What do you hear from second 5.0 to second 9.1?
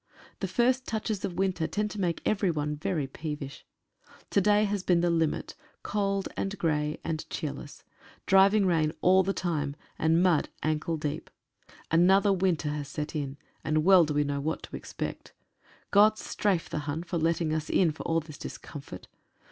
the limit— cold and grey and cheerless— driving rain